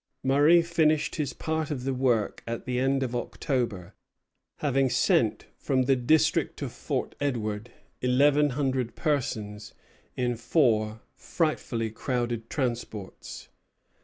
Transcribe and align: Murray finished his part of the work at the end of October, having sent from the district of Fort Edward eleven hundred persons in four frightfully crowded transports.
Murray 0.23 0.63
finished 0.63 1.17
his 1.17 1.31
part 1.31 1.69
of 1.69 1.83
the 1.83 1.93
work 1.93 2.41
at 2.47 2.65
the 2.65 2.79
end 2.79 3.03
of 3.03 3.15
October, 3.15 3.93
having 4.57 4.89
sent 4.89 5.45
from 5.59 5.83
the 5.83 5.95
district 5.95 6.59
of 6.63 6.71
Fort 6.71 7.13
Edward 7.21 7.69
eleven 8.01 8.49
hundred 8.57 8.95
persons 8.95 9.75
in 10.17 10.37
four 10.37 11.01
frightfully 11.13 11.91
crowded 11.91 12.49
transports. 12.49 13.49